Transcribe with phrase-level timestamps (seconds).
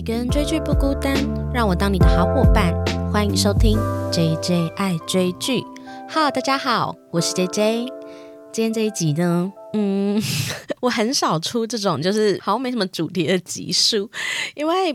[0.00, 1.14] 一个人追剧不孤单，
[1.52, 2.72] 让我当你的好伙伴。
[3.12, 3.78] 欢迎收听
[4.10, 5.62] J J 爱追剧。
[6.08, 7.84] 好大家好，我是 J J。
[8.50, 10.18] 今天这一集呢，嗯，
[10.80, 14.10] 我很少出这种就是好像没什么主题的集数，
[14.54, 14.94] 因为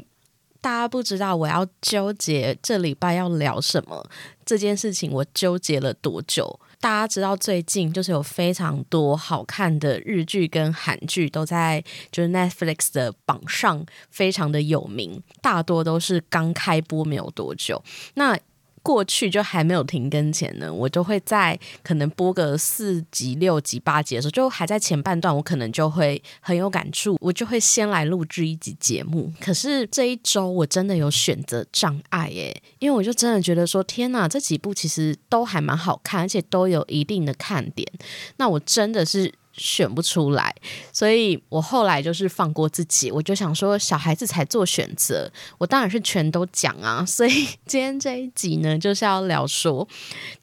[0.59, 4.03] 大家不知道我要纠结这礼拜要聊什么
[4.43, 6.59] 这件事情，我纠结了多久。
[6.79, 17.83] 大家知道最近就是有非常多好看的日剧跟韩剧都在就是 Netflix 的榜上非常的有名，大多都是刚开播没有多久。
[18.15, 18.37] 那
[18.85, 29.33] 过去就还没有停更前呢，我就会在可能播个四集、六集、八集的时候，就还在前半段，我可能就会很有感触，我就会先来录制一集节目。
[29.41, 37.91] 可是这一周我真的有选择障碍耶，因为我就真的觉得说，天哪，这几部其实都还蛮好看，而且都有一定的看点。
[38.37, 39.33] 那我真的是。
[39.57, 40.53] 选不出来，
[40.91, 47.03] 所以我后来就是放过自己，我就想说小孩子才做选择，我当然是全都讲啊。
[47.07, 49.87] 所以今天这一集呢，就是要聊说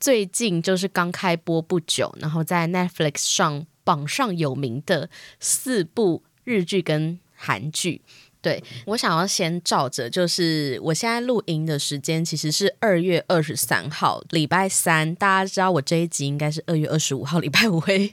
[0.01, 5.11] 最近就是刚开播不久，然后在 Netflix 上榜上有名的
[5.41, 8.01] 四部日剧跟韩剧。
[8.43, 15.15] 对我想要先照着，就是我现在录音的时间其实是二月二十三号，礼拜三。
[15.15, 18.13] 大家知道我这一集应该是二月二十五号，礼拜五会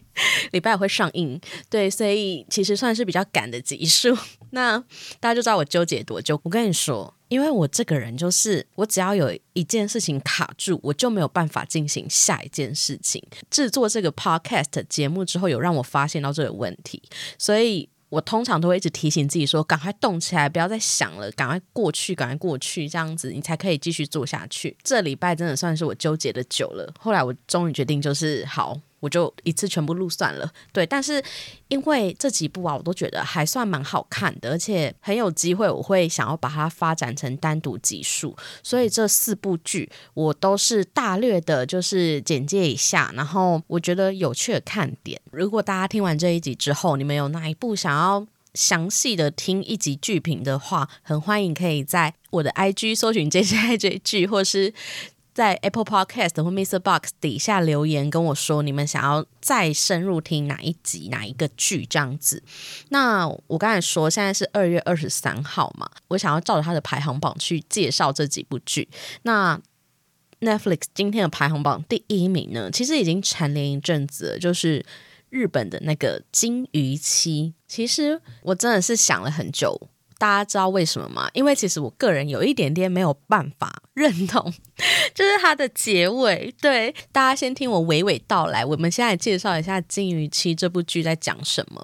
[0.52, 1.41] 礼拜五会上映。
[1.67, 4.16] 对，所以其实算是比较赶的集数。
[4.52, 4.77] 那
[5.19, 6.39] 大家就知道我纠结多久。
[6.44, 13.23] 我跟你说，因为我这个人就是，我只要有一件事情卡住，我就没有办法进行下一件事情。
[13.50, 17.02] 制作这个 podcast 节目之后，有让我发现到这个问题，
[17.39, 17.89] 所以。
[18.09, 28.79] 我通常都会一直提醒自己说：“赶快动起来，不要再想了，赶快过去，赶快过去，这样子你才可以继续做下去。”这礼拜真的算是我纠结的久了，后来我终于决定，就是好。
[29.00, 30.86] 我就一次全部录算了，对。
[30.86, 31.23] 但是
[31.67, 38.36] 因为这几部啊，我都觉得还算蛮好看的，而且很有机会，我会想要把它发展成单独集数。
[38.61, 45.19] 所以这四部剧我都是大略的，就是简介一下，然后我觉得有趣的看点。
[45.31, 54.73] 如果大家听完这一集之后，你们有哪一部想要详细的听一集剧评的话，很欢迎可以在我的 IG 搜寻 这些爱追剧，或是。
[55.39, 56.79] 在 Apple Podcast 或 Mr.
[56.79, 62.44] Box 底下留言跟我说，你们想要再深入听哪一集、哪一个剧这样子。
[62.89, 68.89] 那我刚才说，现在是二月二十三号嘛，我想要照着它的排行榜去介绍这几部剧。
[69.22, 69.57] 那
[70.41, 74.85] Netflix 今天的排行榜第一名呢，其实已经蝉联一阵子，了，就是
[75.29, 77.53] 日本的那个《金鱼期》。
[77.66, 79.88] 其实我真的是想了很久。
[80.19, 81.30] 大家知道为什么吗？
[81.34, 84.53] 因为其实我个人有一点点没有办法认同，
[85.16, 86.53] 就是它的结尾。
[86.62, 88.66] 对，大家先听我娓娓道来。
[88.66, 91.84] 我们现在介绍一下《金鱼期》这部剧在讲什么。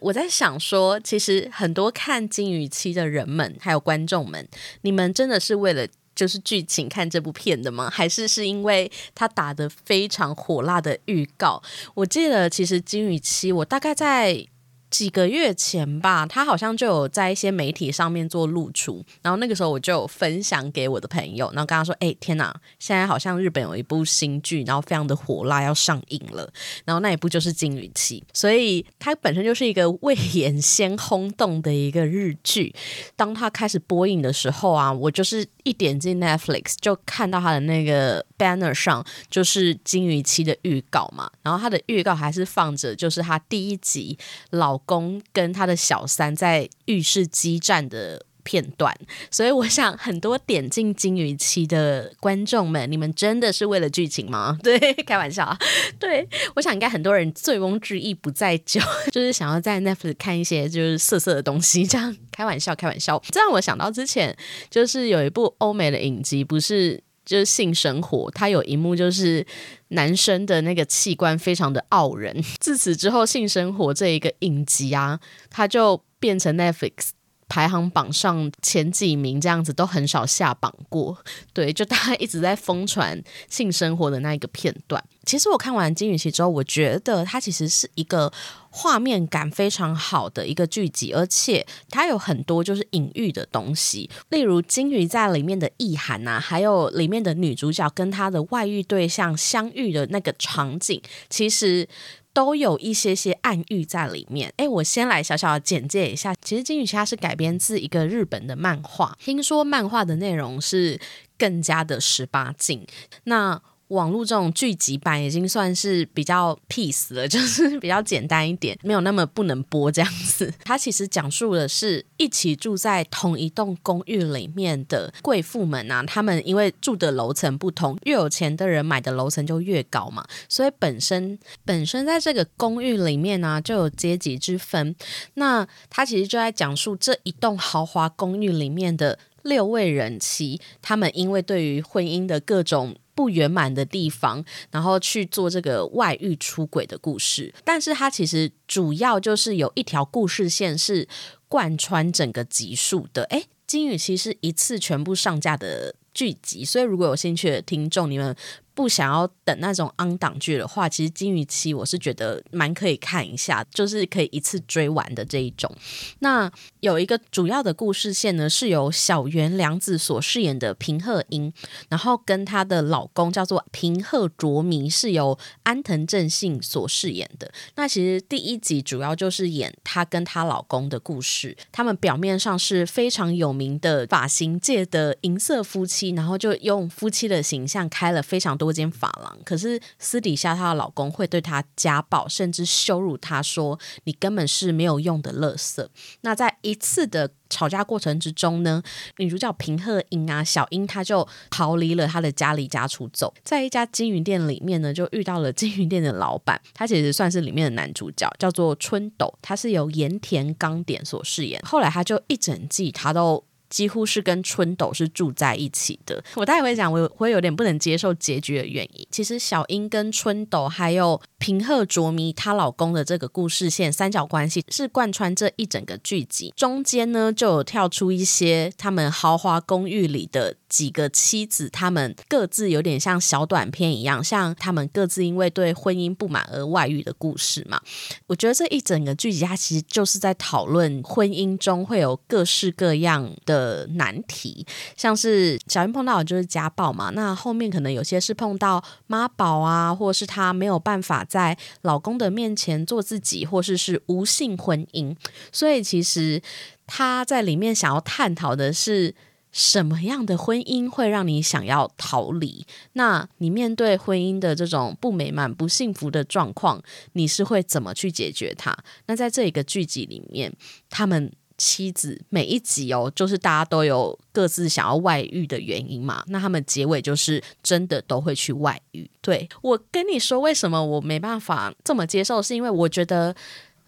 [0.00, 4.48] 我在想说，其实很多看《金鱼期》的人们，还有观众们，
[4.80, 5.86] 你们真的是为了
[6.16, 7.90] 就是剧情看这部片的吗？
[7.90, 11.62] 还是是因为它打的非常火辣的预告？
[11.92, 14.46] 我记得其实《金鱼期》，我大概在。
[14.94, 26.48] 几个月前吧，他好像就有在一些媒体上面做露出，然后那个时候我就分享给我的朋友，然后跟他说：“哎，天哪，现在好像日本有一部新剧，然后非常的火辣要上映了，
[26.84, 32.72] 然后那一部就是《金鱼期》，所以它本身就是一个未演先轰动的一个日剧。
[33.16, 44.16] 当它开始播映的时候啊，我就是一点进 Netflix 就看到他的那个 banner 上就是《金鱼期》的预告嘛，然后他的预告还是放着就是他第一集
[44.50, 44.80] 老。
[44.86, 48.94] 公跟他的小三在浴室激战的片段，
[49.30, 54.56] 所以我想很多点进金鱼期的观众们，你们真的是为了剧情吗？
[54.62, 55.58] 对，开玩笑啊。
[55.98, 63.20] 对，我想应该很多人醉翁之意不在酒，就是想要在 Netflix 看一些就是色色的东西，这样开玩笑，开玩笑。
[63.30, 64.36] 这让我想到之前
[64.70, 67.02] 就是有一部欧美的影集，不是。
[67.26, 69.46] 就是性生活，他有一幕就是
[69.88, 72.44] 男生的那个器官非常的傲人。
[72.60, 75.18] 自此之后，性生活这一个影集啊，
[75.48, 77.12] 他就变成 Netflix
[77.48, 81.16] 排行榜上前几名，这样子都很少下榜过。
[81.52, 85.02] 对，就大家一直在疯传性生活的那一个片段。
[85.24, 88.30] 其实我看完《金鱼期》之后，我觉得它其实是一个
[88.70, 101.00] 画面感非常好的一个剧集，而且它有很多就是隐喻的东西，例如金鱼在里面的意涵呐，还有里面的女主角跟她的外遇对象相遇的那个场景，
[101.30, 101.88] 其实
[102.34, 104.52] 都有一些些暗喻在里面。
[104.58, 111.00] 哎，我先来小小的简介一下，其实《金鱼期》它是改编自一个日本的漫画，听说漫画的内容是
[111.38, 112.86] 更加的十八禁。
[113.22, 120.52] 那网络这种剧集版已经算是比较 peace 了， 就是比较简单一点，没有那么不能播这样子。
[120.64, 134.96] 它其实讲述的是一起住在同一栋公寓里面的贵妇们啊，他们因为住的楼层不同，越有钱的人买的楼层就越高嘛，所以本身本身在这个公寓里面呢就有阶级之分。
[135.34, 142.96] 那他其实就在讲述这一栋豪华公寓里面的六位人妻，他们因为对于婚姻的各种。
[143.14, 151.08] 不圆满的地方，然后去做这个外遇出轨的故事，但是它其实主要就是有一条故事线是
[151.48, 153.22] 贯穿整个集数的。
[153.24, 158.34] 诶，金宇其实一次全部上架的剧集，所以如果有兴趣的听众，你们。
[158.74, 165.72] 不想要等那种昂档剧的话，其实《金鱼期》我是觉得蛮可以看一下，就是可以一次追完的这一种。
[166.18, 166.50] 那
[166.80, 171.52] 有一个主要的故事线呢，是由小原良子所饰演的平贺英，
[171.88, 177.52] 然后跟她的老公叫做平贺卓弥，是由安藤正信所饰演的。
[177.76, 188.63] 那其实第一集主要就是演她跟她老公的故事，他们表面上是非常有名的发型界的银色夫妻，然后就用夫妻的形象开了非常多。
[188.64, 195.86] 多间发廊，可是私底下她的老公会对她家暴，甚至羞辱她，说你根本是没有用的垃圾。
[196.22, 198.82] 那在一次的吵架过程之中呢，
[199.18, 211.60] 女主角平贺英啊，小英她就逃离了她的家，离家出走，在一家金鱼店里面呢，就遇到了金鱼店的老板，他其实算是里面的男主角，叫做春斗，他是由盐田刚典所饰演。
[211.64, 213.44] 后来他就一整季他都。
[213.74, 216.22] 几乎是跟春斗是住在一起的。
[216.36, 219.04] 我待会会讲，我会有点不能接受结局的原因。
[219.10, 226.50] 其实小英跟春斗还有平贺卓弥她老公的这个故事线三角关系是贯穿这一整个剧集。
[226.56, 237.78] 中间呢就有跳出一些他们豪华公寓里的几个妻子，他们各自有点像小短片一样，像他们各自因为对婚姻不满而外遇的故事嘛。
[238.26, 243.86] 我觉得这一整个剧集它其实就是在讨论婚姻中会有各式各样的。
[243.96, 255.16] 难题，像是小英碰到的就是家暴嘛，那后面可能有些是碰到妈宝啊，或是她没有办法在老公的面前做自己，或是是无性婚姻，
[255.50, 256.40] 所以其实
[256.86, 259.12] 他在里面想要探讨的是
[259.50, 262.64] 什么样的婚姻会让你想要逃离？
[262.92, 266.80] 那你面对婚姻的这种不美满、不幸福的状况，
[267.14, 268.76] 你是会怎么去解决它？
[269.06, 270.52] 那在这一个剧集里面，
[270.88, 271.32] 他们。
[271.56, 276.24] 妻子每一集哦，就是大家都有各自想要外遇的原因嘛。
[276.28, 279.08] 那他们结尾就是真的都会去外遇。
[279.20, 282.42] 对我跟你说，为什么我没办法这么接受？
[282.42, 283.34] 是因为我觉得，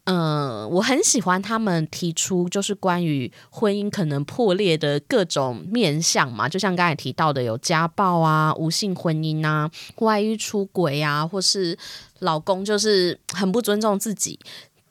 [0.05, 6.49] 嗯，我很喜欢他们提出就是关于婚姻可能破裂的各种面相嘛。
[6.49, 11.77] 就像刚才提到的，有家暴啊、无性婚姻啊、外遇出轨啊，或是
[12.21, 14.39] 老公就是很不尊重自己。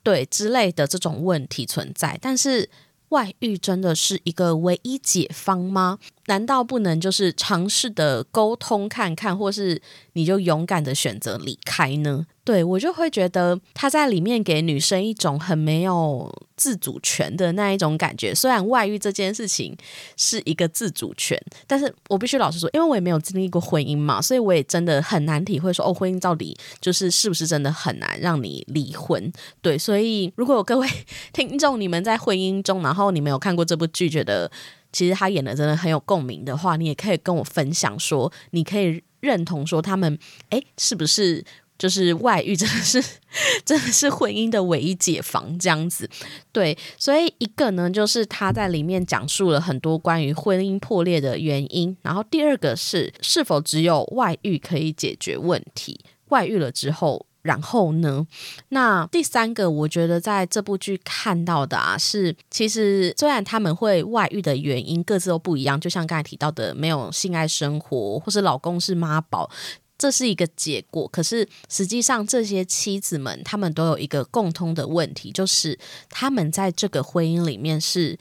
[0.06, 2.70] 对之类的这种问题存在，但是
[3.10, 5.98] 外遇真的是一个唯一解方吗？
[6.28, 9.82] 难道不能就是尝试的沟通看看，或是
[10.14, 12.26] 你就勇敢的选择离开呢？
[12.44, 18.36] 对我就会觉得他在里面给女生一种很没有自主权的那一种感觉。
[18.36, 19.76] 虽然外遇这件事情
[20.16, 21.36] 是一个自主权，
[21.66, 29.32] 但是我必须老实说，因为我也没有经历过婚姻嘛，所以我也真的很难体会说哦，婚姻到底就是是不是真的很难让你离婚？
[29.64, 30.88] 对，所以如果有各位
[31.34, 34.52] 听众你们在婚姻中，然后你们有看过这部剧，觉得
[34.96, 40.18] 其实他演的真的很有共鸣的话，你也可以跟我分享说，你可以认同说他们
[40.52, 41.44] 哎是不是？
[41.78, 43.04] 就是外遇真的是
[43.66, 46.10] 真的是婚姻的唯一解放这样子，
[46.54, 56.00] 对，所以一个呢，就是他在里面讲述了很多关于婚姻破裂的原因，然后第二个是是否只有外遇可以解决问题？
[56.30, 58.26] 外遇了之后，然后呢？
[58.70, 69.50] 那第三个，我觉得在这部剧看到的啊，是其实虽然他们会外遇的原因各自都不一样，就像刚才提到的，没有性爱生活，或是老公是妈宝。
[69.98, 78.18] 这是一个结果，可是实际上这些妻子们，他们都有一个共通的问题，就是他们在这个婚姻里面是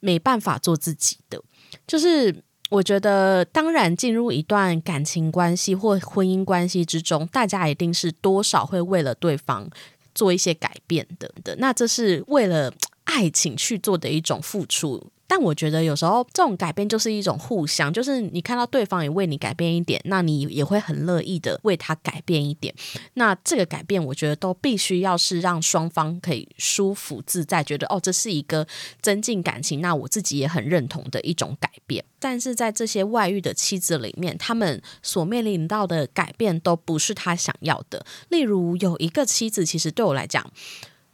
[0.00, 1.42] 没办法做自己的。
[1.86, 9.68] 就是我觉得，当然进入一段感情关系或婚姻关系之中，大家一定是多少会为了对方
[10.14, 11.54] 做一些改变的的。
[11.56, 12.72] 那这是为了
[13.04, 15.06] 爱情去做的一种付出。
[15.34, 22.74] 但我觉得有时候这种改变就是一种互相，就是你看到对方也为你改变一点，那你也会很乐意的为他改变一点。
[23.14, 28.66] 那这个改变，我觉得都必须要是让双方可以舒服自在，觉得哦，这是一个
[29.00, 32.04] 增进感情，那我自己也很认同的一种改变。
[32.18, 38.04] 但是在这些外遇的妻子里面，他们所面临到的改变都不是他想要的。
[38.28, 40.46] 例如有一个妻子，其实对我来讲，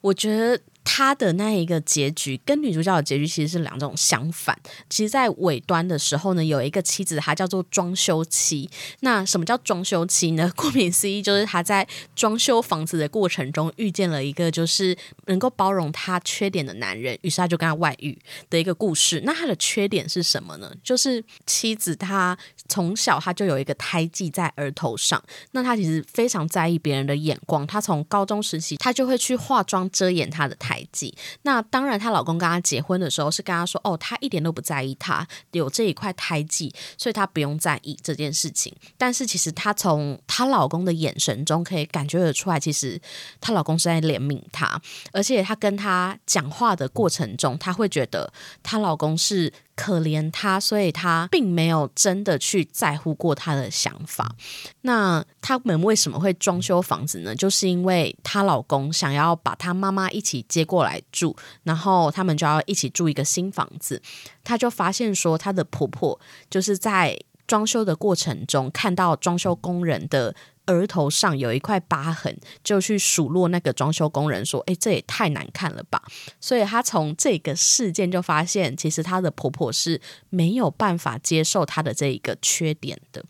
[0.00, 0.60] 我觉得。
[0.90, 4.58] 他的那一个结局跟女主角的结局其实是两种相反。
[4.88, 8.70] 其实，在尾端的时候呢，有一个妻子，她叫做装修妻。
[9.00, 10.50] 那什么叫装修妻呢？
[10.56, 18.18] 顾名思义，就是她在装修房子的过程中遇见了一个就是能够包容她缺点的男人，于是他就跟他外遇
[18.48, 19.20] 的一个故事。
[19.26, 20.72] 那他的缺点是什么呢？
[20.82, 22.36] 就是妻子她
[22.68, 25.22] 从小她就有一个胎记在额头上，
[25.52, 27.66] 那她其实非常在意别人的眼光。
[27.66, 30.86] 她从高中时期，她就会去化妆遮掩她的胎。
[30.92, 43.00] 记那当然，她老公跟她结婚的时候是跟她说：“哦，她一点都不在意，她有这一块胎记，所以她不用在意这件事情。”但是其实她从她老公的眼神中可以感觉得出来，其实
[43.40, 44.80] 她老公是在怜悯她，
[45.12, 48.32] 而且她跟她讲话的过程中，她会觉得
[48.62, 49.52] 她老公是。
[49.78, 54.34] 可怜她，所以她并没有真的去在乎过她的想法。
[54.80, 57.32] 那他们为什么会装修房子呢？
[57.32, 64.02] 就是因为她老公想要把她妈妈一起接过来住，然后他们就要一起住一个新房子。
[64.42, 66.18] 她就发现说，她的婆婆
[66.50, 67.16] 就是在
[67.46, 70.34] 装修的过程中看到装修工人的。
[70.68, 76.00] 额头上有一块疤痕，就去数落那个装修工人说：“哎，这也太难看了吧！”
[76.40, 83.24] 所以她从这个事件就发现，其实她的婆婆是没有办法接受她的这一个缺点的。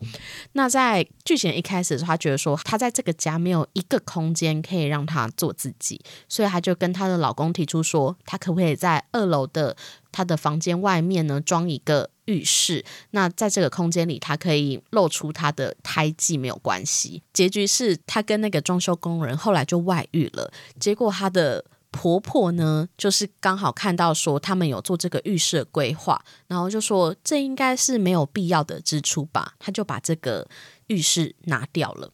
[0.51, 9.75] 那在剧情一开始，她觉得说她在这个家没有一个空间可以让她做自己，所以她就跟她的老公提出说，她可不可以在二楼的
[10.11, 12.11] 她的房间外面呢装一个。
[12.29, 17.23] 浴室，那在这个空间里，她可以露出她的胎记没有关系。
[17.33, 20.51] 结局是她跟那个装修工人后来就外遇了。
[20.79, 30.47] 结果她的婆婆呢，就是刚好看到说他们有做这个浴室规划，然后就说这应该是没有必要的支出吧，她就把这个
[30.85, 32.11] 浴室拿掉了。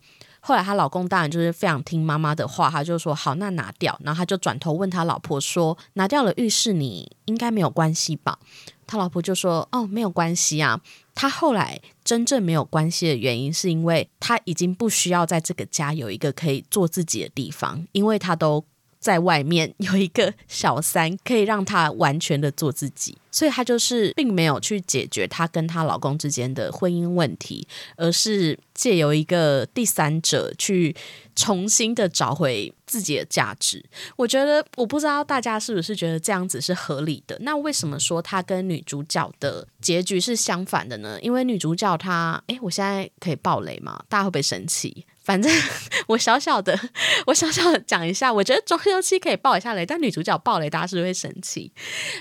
[0.48, 4.00] 后来她老公当然就是非常听妈妈的话，他就说好，那拿掉。
[4.04, 8.38] 然后他就转头问他老婆说：“拿掉了浴室，你应该没有关系吧？”
[8.86, 10.80] 他老婆就说：“哦，没有关系啊。
[11.16, 18.64] 他后来真正没有关系的原因，是因为他已经不需要在这个家有一个可以做自己的地方，因为他都。”
[19.06, 30.96] 在外面有一个小三，可以让她完全的做自己， 所以她就是并没有去解决她跟她老公之间的婚姻问题，而是借由一个第三者去
[31.36, 33.86] 重新的找回自己的价值。
[34.16, 37.38] 我觉得我不知道大家是不是觉得这样子是合理的？
[37.42, 41.20] 那为什么说她跟女主角的结局是相反的呢？
[41.22, 44.04] 因为女主角她，诶，我现在可以爆雷吗？
[44.10, 45.06] 大家会不会生气？
[45.25, 45.51] 反正
[46.08, 46.79] 我小小的，
[47.25, 51.72] 我小小的讲一下，我觉得装修期可以爆一下雷，但女主角爆雷，大家是不是会生气。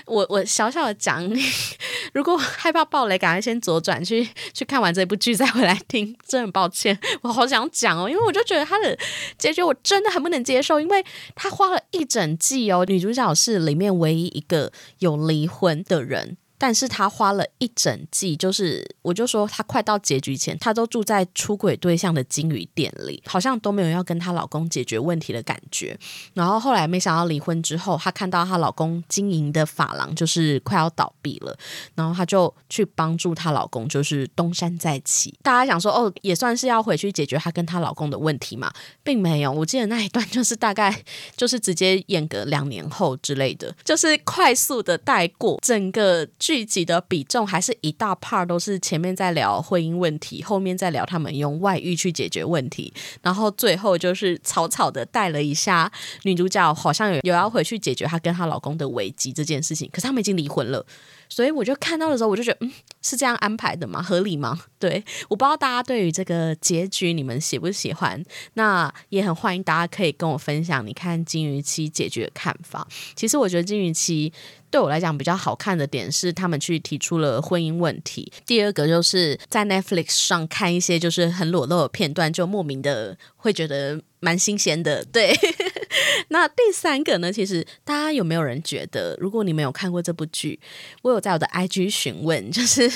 [0.07, 1.23] 我我小小的讲，
[2.13, 6.17] 如果害怕爆雷，赶快先左转去去看完这部剧再回来听。
[6.27, 8.97] 真的很抱歉，我好想讲哦，因为我就觉得他的
[9.37, 16.37] 结局我真的很不能接受，因为他花了一整季哦，女主角是里面唯一一个有离婚的人。
[16.65, 25.95] 但是她花了一整季，就是我就说她快到结局前，她都住在出轨对象的金鱼店里，好像都没有要跟她老公解决问题的感觉。
[26.33, 31.55] 然后后来没想到离婚之后，她看到她老公经营的发廊就是快要倒闭了，
[31.93, 35.37] 然后她就去帮助她老公，就是东山再起。
[35.43, 39.51] 大家想说哦，也算是要回去解决她跟她老公的问题嘛，并没有。
[39.51, 41.03] 我记得那一段就是大概
[41.37, 46.27] 就是直接演个两年后之类的，就是快速的带过整个。
[46.39, 52.93] 剧集的比重还是一大 part 都是前面在聊婚姻问题，后面在聊他们用外遇去解决问题，
[53.23, 55.91] 然后最后就是草草的带了一下
[56.23, 60.85] 女主角好像有有要回去解决她跟她老公的危机这件事情，可是他们已经离婚了。
[61.27, 62.71] 所以我就看到的时候，我就觉得，嗯，
[63.01, 63.99] 是这样安排的吗？
[63.99, 64.59] 合理吗？
[64.77, 68.23] 对，我不知道大家对于这个结局你们喜不喜欢？
[68.53, 72.87] 那也很欢迎大家可以跟我分享你看金鱼期解决看法。
[73.15, 74.31] 其实我觉得金鱼期
[74.75, 78.29] 对我来讲比较好看的点是，他们去提出了婚姻问题。
[78.45, 85.05] 第二个就是在 Netflix 上看一些就是很裸露的片段，就莫名的会觉得蛮新鲜的。
[85.05, 85.33] 对。
[86.27, 87.31] 那第三个呢？
[87.31, 90.59] 其实大家有没有人觉得，如果你没有看过这部剧，
[91.03, 92.91] 我有在我的 IG 询问，就是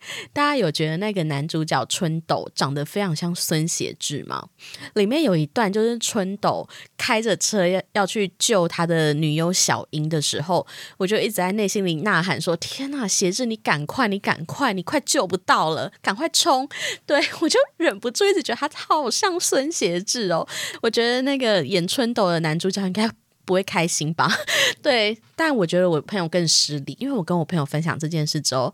[0.32, 4.48] 大家有觉得那个男主角春斗长得非常像孙协志吗？
[4.94, 16.68] 里面有一段就是春斗开着车要要去救他的女友小英的时候，我就一直在内心里呐喊说：“天呐，协志，你赶快，你赶快，你快救不到了，赶快冲！”
[17.06, 20.46] 对我就忍不住一直觉得他好像孙协志哦。
[20.82, 23.10] 我觉得那个演春斗的男主角应该
[23.48, 24.30] 不会开心吧？
[24.82, 28.70] 对，但我觉得我朋友更失礼，因为我跟我朋友分享这件事之后。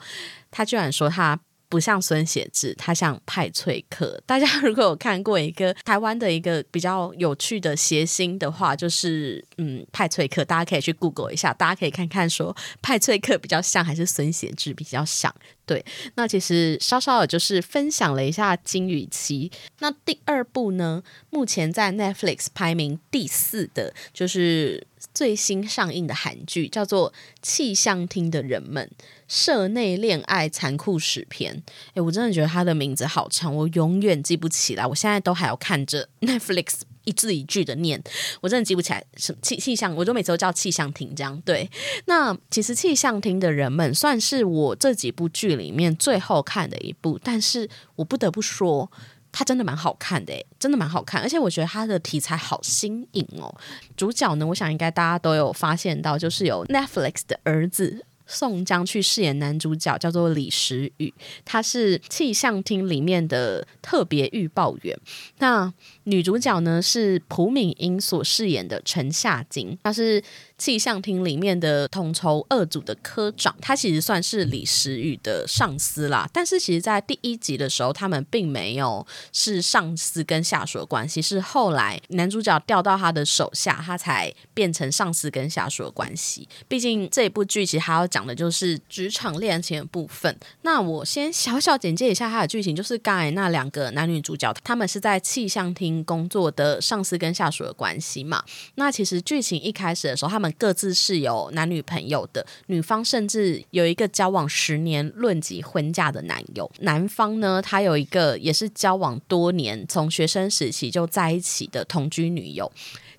[0.56, 1.36] 他居然说他
[1.68, 4.20] 不像孙协志，他像派翠克。
[4.26, 15.34] 大家 如果有看过一个台湾的一个比较有趣的谐星的话，就是嗯派翠克，大家可以去 Google 一下，大家可以看看说派翠克比较像还是孙协志比较像。
[15.66, 15.82] 对，
[16.16, 19.50] 那其实稍稍的就是分享了一下金与期。
[19.78, 28.90] 那第二部呢，目前在 Netflix 排名第四的，就是最新上映的韩剧，叫做《气象厅的人们：
[29.28, 31.56] 社内恋爱残酷史篇》。
[31.94, 34.84] 诶，我真的觉得它的名字好长，我永远记不起来。
[34.84, 36.80] 我现在都还要看着 Netflix。
[37.04, 38.02] 一字一句的念，
[38.40, 41.38] 我真的记不起来什么气气象，我就每次都叫气象厅这样。
[41.44, 41.70] 对，
[42.06, 48.90] 那其实气象厅的人们算是我这几部剧里面最后看的一部，但是我不得不说，
[49.36, 53.52] 它真的蛮好看的，真的蛮好看，而且我觉得它的题材好新颖哦。
[53.96, 58.06] 主角呢，我想应该大家都有发现到，就是有 Netflix 的儿子。
[58.26, 61.12] 宋江去饰演男主角，叫做李时宇，
[61.44, 64.98] 他是气象厅里面的特别预报员。
[65.40, 65.70] 那
[66.04, 70.22] 女主角呢是朴敏英所饰演的陈夏金，她是。
[70.56, 76.28] 气象厅里面的统筹二组的科长，他其实算是李时宇的上司啦。
[76.32, 86.48] 但是其实，在第一集的时候，他们并没有是上司跟下属的关系，是后来男主角调到他的手下，他才变成上司跟下属的关系。
[86.68, 90.36] 毕竟这一部剧其实还要讲的就是职场恋情的部分。
[90.62, 98.42] 那我先小小简介一下它的剧情，就是刚才那两个男女主角，他们是在气象厅工作的上司跟下属的关系嘛。
[98.76, 112.70] 那其实剧情一开始的时候，他们各自是有男女朋友的，女方甚至有一个交往十年论及婚嫁的男友，男方呢，他有一个也是交往多年，从学生时期就在一起的同居女友，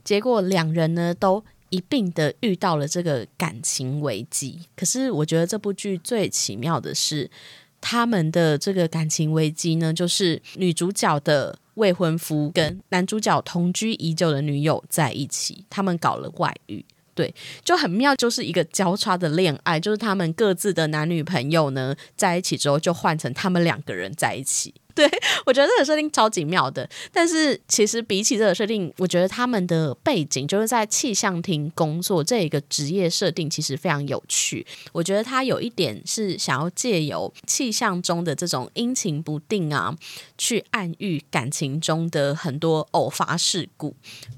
[0.03, 4.61] 结果两人呢都一并的遇到了这个感情危机。
[4.75, 7.29] 可是我觉得这部剧最奇妙的是，
[7.81, 11.59] 他们的这个感情危机呢，就是女主角的。
[11.75, 24.73] 未婚夫跟男主角同居已久的女友在一起，他们搞了外遇，对，就很妙，就是一个交叉的恋爱，就是他们各自的男女朋友呢在一起之后，就换成他们两个人在一起。
[24.95, 25.09] 对，
[25.45, 26.89] 我觉得这个设定超级妙的。
[27.11, 34.65] 但是其实比起这个设定，我觉得他们的背景就是在气象厅工作这一个职业设定，其实非常有趣。
[34.93, 39.93] 我觉得他有一点是想要借由气象中的这种阴晴不定啊，
[40.37, 43.95] 去暗喻感情中的很多偶发事故。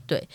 [0.07, 0.27] 对。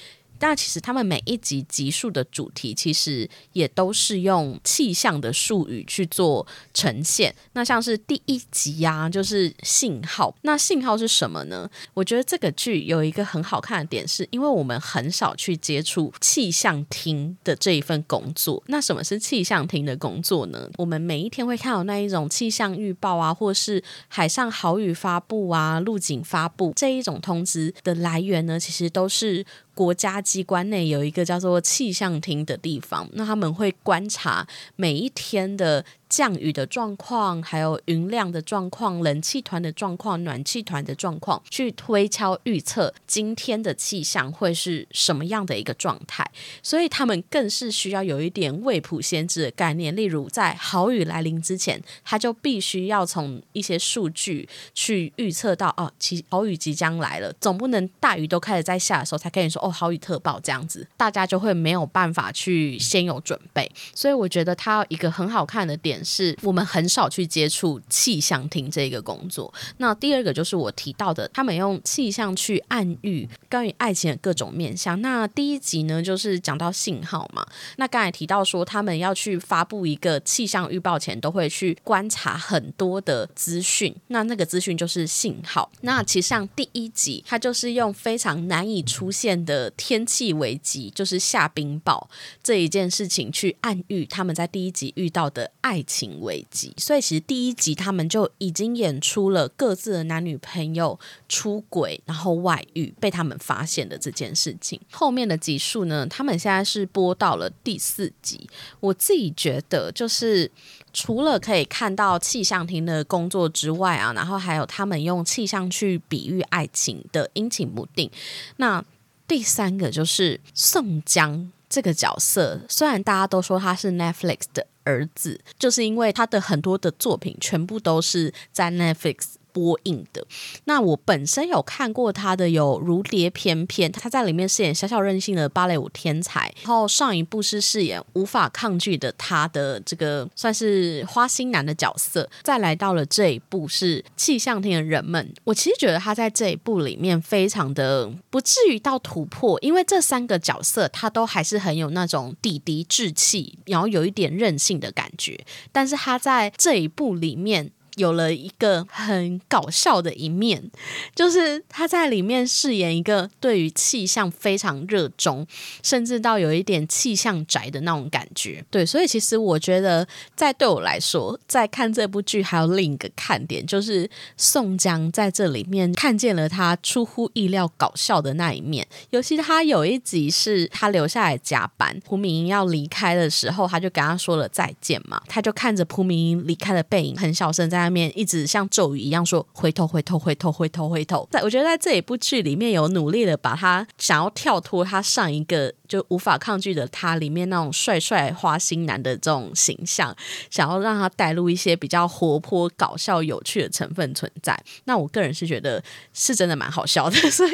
[0.43, 7.33] 但其实他们每一集集数的主题，其实也都是用气象的术语去做呈现。
[7.53, 10.35] 那像是第一集呀，就是信号。
[10.43, 11.71] 那信号是什么呢？
[11.95, 18.61] 我觉得这个剧有一个很好看的点，是因为我们很少去接触气象厅的这一份工作。
[18.67, 20.69] 那什么是气象厅的工作呢？
[20.77, 29.47] 我们每一天会看到那一种气象预报啊，或是海上豪雨发布啊、路景发布这一种通知的来源呢，其实都是。
[29.75, 35.85] 国家机关内有一个叫做气象厅的地方，那他们会观察每一天的。
[36.13, 46.31] 降雨的状况，还有云量的状况、冷气团的状况、暖气团的状况，去推敲预测今天的气象会是什么样的一个状态。
[46.63, 49.97] 所以他们更是需要有一点未卜先知的概念。
[49.97, 57.33] 例如，在好雨来临之前，他就必须要从一些数据去预测到哦，其好雨即将来了。
[57.41, 63.73] 总不能大雨都开始在下的时候才跟你说哦，好雨特报这样子，大家就会没有办法去先有准备。
[63.95, 66.02] 所以我觉得它一个很好看的点。
[66.05, 69.53] 是我们很少去接触气象厅这个工作。
[69.77, 75.01] 那第二个就是我提到的，他们用气象去暗喻关于爱情的各种面向。
[75.03, 77.47] 那第一集呢，就是讲到信号嘛。
[77.77, 83.95] 那刚才提到说，他们要去发布一个气象预报前，都会去观察很多的资讯。
[84.09, 85.71] 那那个资讯就是信号。
[85.83, 92.07] 那其实像第一集，它就是用非常难以出现的天气危机，就是下冰雹
[92.43, 95.83] 这一件事情去暗喻他们在第一集遇到的爱。
[95.93, 104.81] 情危机，所以其实第一集他们就已经演出了各自的男女朋友出轨，然后外遇被他们发现的这件事情。
[104.91, 108.49] 后面的集数呢，他们现在是播到了第四集。
[108.81, 110.51] 我自己觉得，就是
[110.95, 118.11] 除了可以看到气象厅的工作之外啊，然后还有他们用气象去比喻爱情的阴晴不定。
[118.57, 118.83] 那
[119.29, 121.53] 第三个就是宋江。
[121.75, 129.35] 这个角色虽然大家都说他是 Netflix 的儿子，就是因为他的很多的作品全部都是在 Netflix。
[129.53, 130.27] 播映的
[130.65, 157.71] 那我本身有看过他的有《如蝶翩翩》，他在里面饰演小小任性的芭蕾舞天才，然后上一部是饰演无法抗拒的他的这个算是花心男的角色，再来到了这一部是气象厅的人们，我其实觉得他在这一部里面非常的不至于到突破，因为这三个角色他都还是很有那种弟弟志气，然后有一点任性的感觉，但是他在这一部里面。
[157.97, 160.71] 有了一个很搞笑的一面，
[161.15, 165.47] 就是他在里面饰演一个对于气象非常热衷，
[165.83, 168.65] 甚至到有一点气象宅的那种感觉。
[168.71, 178.87] 对，所以其实我觉得，在对我来说，在看这部剧还有另一个看点，就是宋江在这里面看见了他出乎意料搞笑的那一面。
[179.11, 187.82] 尤其他有一集是他留下来加班，蒲明英要离开的时候，他就跟他说了再见嘛，他就看着蒲明英离开的背影，很小声在。
[187.83, 200.15] 下面一直像咒语一样说回头回头回头回头回头，在我觉得在这一部剧里面有努力的把他想要跳脱他上一个就无法抗拒的他里面那种帅帅花心男的这种形象，
[200.49, 204.57] 想要让他带入一些比较活泼搞笑有趣的成分存在。
[204.85, 207.51] 那我个人是觉得是真的蛮好笑的，所以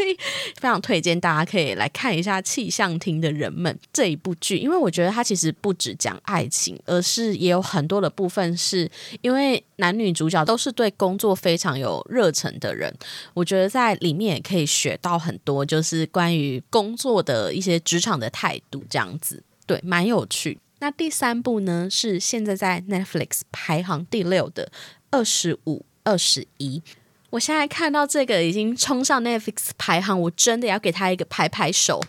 [0.57, 8.91] 非常推荐大家可以来看一下气象厅的人们这一部剧，因为我觉得它其实不只讲爱情，而是也有很多的部分是
[9.23, 10.13] 因为男女。
[10.19, 12.93] 主角都是对工作非常有热忱的人，
[13.35, 20.59] 我觉得在里面也可以学到很多，就是关于工作的一些职场的态度，这样子对，蛮有趣。
[20.81, 24.71] 那第三部呢，是现在在 Netflix 排行第六的
[25.11, 26.83] 二十五二十一。
[27.31, 32.01] 我现在看到这个已经冲上 Netflix 排行，我真的要给他一个拍拍手，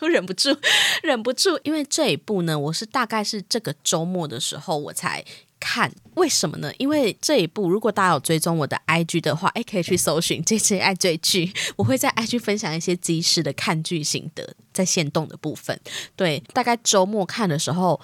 [0.00, 0.56] 我 忍不住，
[1.02, 5.24] 忍不住，因为这一部呢，我是大概是这个周末的时候我才。
[5.60, 6.72] 看为什么呢？
[6.78, 15.76] 因为这一部，如果大家有追踪我的 IG 的话，哎，可以去搜寻 J J 爱追剧，我会在 IG 分享一些即时的看剧心得，在线动的部分。
[16.14, 18.00] 对，大概周末看的时候，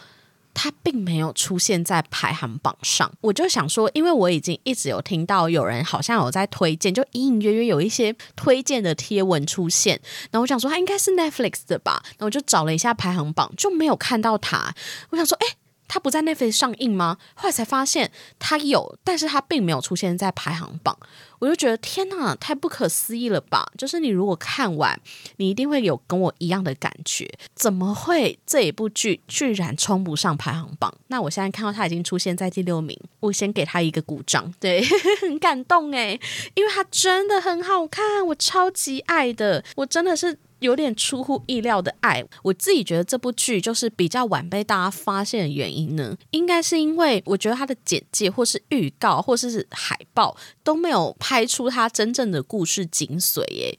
[0.52, 3.12] 它并没有出现在排行榜上。
[3.20, 10.00] 我就想说，因为我已经一直有听到有人好像有在推荐，就隐隐约约有一些推荐的贴文出现，
[10.32, 12.02] 然后我想说，它应该是 Netflix 的吧？
[12.18, 14.74] 那我就找了一下排行榜，就没有看到它。
[15.10, 15.46] 我想说，哎。
[15.86, 17.18] 它不在内飞上映吗？
[17.34, 20.96] 后来才发现它有，但是它并没有出现在排行榜。
[21.40, 23.70] 我就觉得天哪，太不可思议了吧！
[23.76, 24.98] 就是你如果看完，
[25.36, 27.30] 你一定会有跟我一样的感觉。
[27.54, 30.94] 怎么会这一部剧居然冲不上排行榜？
[31.08, 34.82] 那我现在看到它已经出现在第六名，我先给他一个鼓掌，对，
[35.20, 36.18] 很感动诶，
[36.54, 40.38] 因为它真的很好看，我超级爱的，我真的是。
[40.60, 53.40] 有点出乎意料的爱，我自己觉得这部剧就是比较晚被大家发现的原因呢，应该是因为我觉得它的简介或是预告或是海报都没有拍出它真正的故事精髓。
[53.42, 53.78] 诶，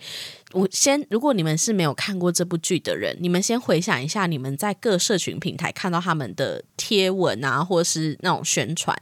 [0.52, 8.96] 我先，如果你们是没有看过这部剧的人，你们先回想一下，你们在各社群平台看到他们的贴文啊，或是那种宣传，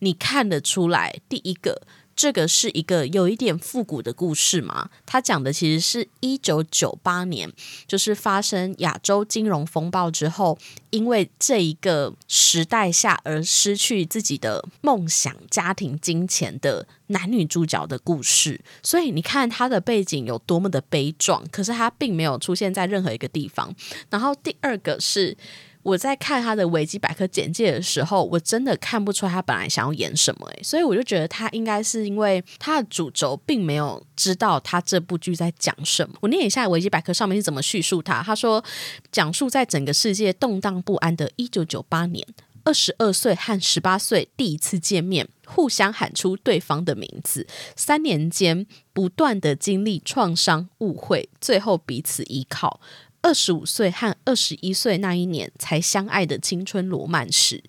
[0.00, 1.82] 你看得出来第一个。
[2.14, 4.90] 这个是一个有一点复古的故事嘛？
[5.06, 7.50] 他讲的其实是一九九八年，
[7.86, 10.58] 就是发生亚洲金融风暴之后，
[10.90, 18.60] 因为这一个时代下而失去自己的梦想、家庭、金钱的男女主角的故事。
[18.82, 23.74] 所以你看他的背景有多么的悲壮，可是他并没有出现在任何一个地方。
[24.10, 25.36] 然后第二个是。
[25.82, 36.14] 我在看他的维基百科简介的时候，我真的看不出他本来想要演什么诶，所以我就觉得他应该是因为他的主轴并没有知道他这部剧在讲什么。
[36.20, 38.64] 我念一下维基百科上面是怎么叙述他，他说
[39.10, 42.26] 讲述在整个世界动荡不安的1998年，
[42.64, 52.80] 二十二岁和十八岁第一次见面，互相喊出对方的名字，三年间不断的经历创伤、误会，最后彼此依靠。
[53.22, 57.62] 二十五岁和二十一岁那一年才相爱的青春罗曼史，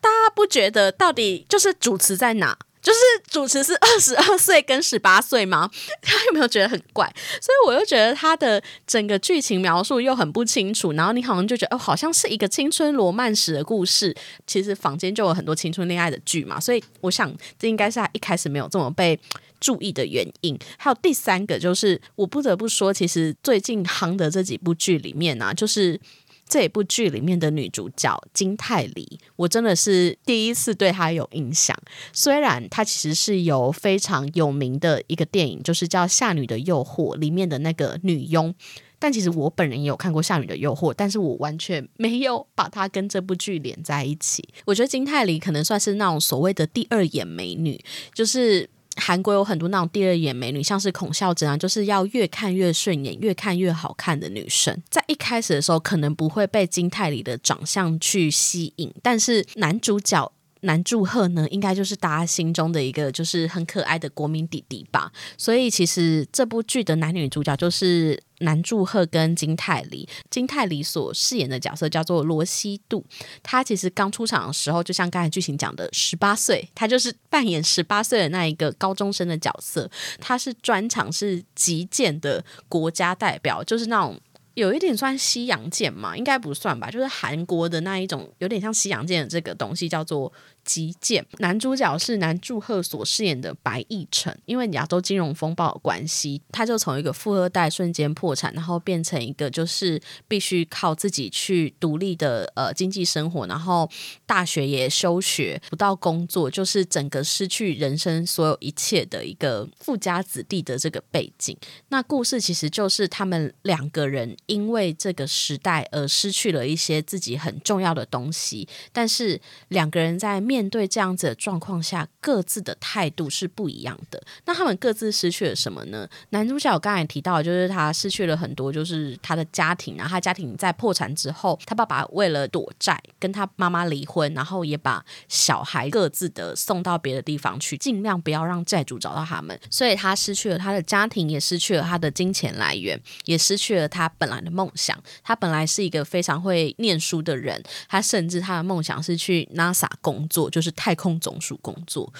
[0.00, 2.58] 大家不觉得到底就是主持在哪？
[2.82, 2.98] 就是
[3.28, 5.70] 主持是二十二岁跟十八岁吗？
[6.00, 7.06] 他有没有觉得很怪？
[7.38, 14.16] 所以我又觉得他的整个剧情描述又很不清楚，然后你好像就觉得哦，好像是一个青春罗曼史的故事。
[14.46, 19.20] 其实坊间就有很多青春恋爱的剧嘛，所以我想这应该是他一开始没有这么被
[19.60, 20.58] 注意的原因。
[20.78, 26.00] 还有第三个就是，我不得不说，其实最近夯的这几部剧里面呢，就是。
[26.48, 31.76] 这一部剧里面的女主角金泰梨，我真的是第一次对她有印象。
[32.12, 38.52] 虽然她其实是有非常有名的一个电影，就是叫《夏女的诱惑》里面的那个女佣，
[38.98, 44.48] 但其实我本人也有看过《夏女的诱惑》，但是我完全没有把她跟这部剧连在一起。
[44.64, 47.80] 我觉得金泰梨可能算是那种所谓的第二眼美女，
[48.12, 48.68] 就是。
[48.96, 54.76] 韩国有很多那种第二眼美女，像是孔孝真啊，就是要越看越顺眼、越看越好看的女生。
[54.88, 60.32] 在一开始的时候，可能不会被金泰梨的长相去吸引，但是男主角。
[60.62, 65.10] 男祝贺呢，应该就是大家心中的一个就是很可爱的国民弟弟吧。
[65.38, 70.06] 所以其实这部剧的男女主角就是南柱赫跟金泰梨。
[70.28, 73.04] 金泰梨所饰演的角色叫做罗西度，
[73.42, 79.90] 他其实刚出场的时候，就像刚才剧情讲的，十八岁，他就是扮演十八岁的那一个高中生的角色。
[80.20, 84.20] 他是专场是击剑的国家代表，就是那种。
[84.54, 90.30] 有一点算西洋剑嘛，应该不算吧，就是韩国的那一种，有点像西洋剑的这个东西，叫做。
[90.70, 94.38] 击剑，男主角是男祝贺所饰演的白亦辰。
[94.44, 103.90] 因为亚洲金融风暴的关系，他就从一个富二代瞬间破产，然后变成一个就是必须靠自己去独立的呃经济生活，然后
[104.24, 111.56] 大学也休学，不到工作，就是整个失去人生所有一切的一个富家子弟的这个背景。
[111.88, 124.22] 那故事其实就是他们两个人因为这个时代而失去了一些自己很重要的东西，但是两个人在面面对这样子的状况下，各自的态度是不一样的。
[124.44, 126.06] 那他们各自失去了什么呢？
[126.30, 129.96] 男主角刚才提到，就是他失去了很多，就是他的家庭。
[129.96, 139.58] 然后他家庭在破产之后，他爸爸为了躲债，跟他妈妈离婚，然后也把小孩各自的送到别的地方去，尽量不要让债主找到他们。
[139.70, 145.02] 所以他失去了他的家庭，也失去了他的金钱来源，也失去了他本来的梦想。
[145.24, 150.49] 他本来是一个非常会念书的人，他甚至他的梦想是去 NASA 工作。
[150.50, 152.12] 就是太空总署工作，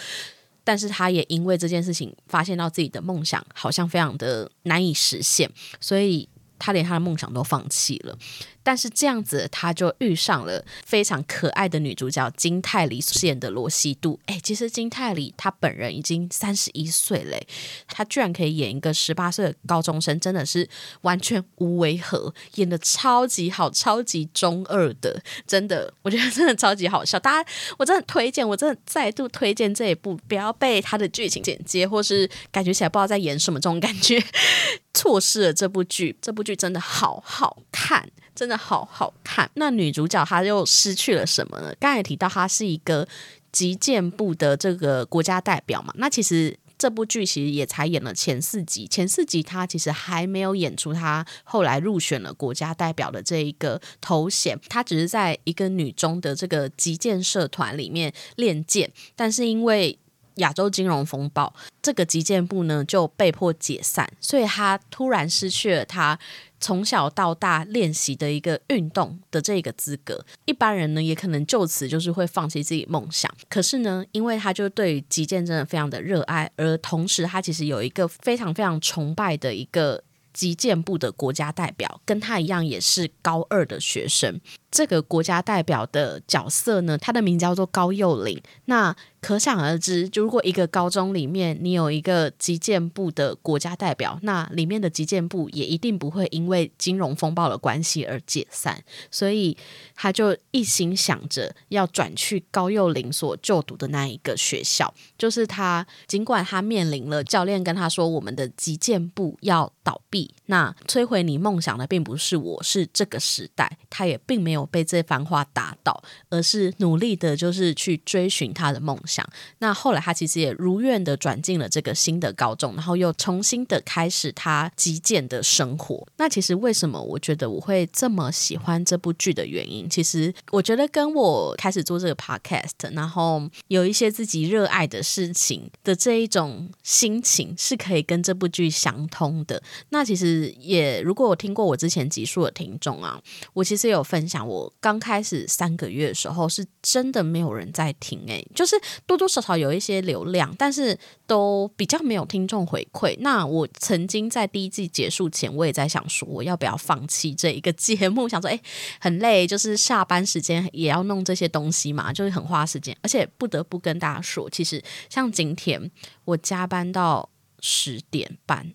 [0.64, 8.16] 但是他也因为这件事情发现到自己的梦想好像非常的难以实现，所以他连他的梦想都放弃了。
[8.62, 14.18] 但是这样子，他就遇上了非常可爱的女主角金泰梨饰演的罗西度。
[14.26, 17.46] 哎，其实金泰梨她本人已经三十一岁嘞，
[17.88, 20.68] 她居然可以演一个十八岁的高中生，真的是
[21.02, 27.18] 完全无违和，演的超级好，超级中二的，真的，我觉得真的超级好笑。
[27.18, 34.22] 大家，我真的推荐，我真的再度推荐这一部，不要被他的剧情剪接或是感觉起来不知道在演什么这种感觉，
[34.92, 36.16] 错失了这部剧。
[36.20, 38.10] 这部剧真的好好看。
[38.34, 39.50] 真的好好看。
[39.54, 41.74] 那女主角她又失去了什么呢？
[41.78, 43.06] 刚才提到她是一个
[43.52, 45.92] 击剑部的这个国家代表嘛。
[45.96, 54.58] 那其实这部剧其实也才演了前四集，前四集她其实还没有演出她后来入选了国家代表的这一个头衔。
[54.68, 59.98] 她只是在一个女中的这个击剑社团里面练剑，但是因为
[60.36, 66.18] 亚洲金融风暴，这个击剑部呢就被迫解散，所以她突然失去了她。
[66.60, 73.32] 从小到大练习的一个运动的这个资格，一般人呢也可能就此就是会放弃自己梦想。
[73.48, 84.40] 可是呢，因为他就对于击剑真的非常的热爱，而同时他其实有一个非常非常崇拜的一个击剑部的国家代表，跟他一样也是高二的学生。
[84.70, 88.40] 这个国家代表的角色呢，他的名叫做高幼霖。
[88.66, 98.82] 那可想而知，就如果一个高中里面你有一个击剑部的国家代表，那里面的击剑部也一定不会因为金融风暴的关系而解散。
[99.10, 99.54] 所以
[99.94, 104.92] 他就一心想着要转去高幼霖所就读的那一个学校。
[105.18, 113.78] 就是他尽管他面临了教练跟他说，我们的击剑部要倒闭，那摧毁你梦想的并不是我，是这个时代。
[113.90, 114.60] 他也并没有。
[114.70, 119.28] 被这番话打倒，而是努力的，就是去追寻他的梦想。
[119.58, 126.06] 那后来他其实也如愿的转进了这个新的高中，然后又重新的开始他击剑的生活。
[126.18, 139.60] 那其实为什么我觉得我会这么喜欢这部剧的原因，其实我觉得跟我开始做这个 podcast，然后有一些自己热爱的事情的这一种心情是可以跟这部剧相通的。
[139.88, 143.20] 那其实也如果我听过我之前集数的听众啊，
[143.52, 144.46] 我其实有分享。
[144.46, 148.74] 我刚开始三个月的时候，是真的没有人在听，诶，就是
[149.06, 153.16] 多多少少有一些流量，但是都比较没有听众回馈。
[153.20, 158.28] 那我曾经在第一季结束前，我也在想说，我要不要放弃这一个节目？
[158.28, 158.60] 想说，诶，
[159.00, 165.90] 很累，就是下班时间也要弄这些东西嘛，就是很花时间，而且不得不跟大家说，其实像今天
[166.24, 167.28] 我加班到
[167.60, 168.74] 十点半，